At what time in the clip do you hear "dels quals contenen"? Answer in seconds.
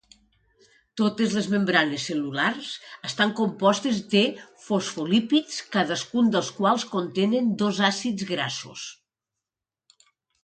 6.37-7.51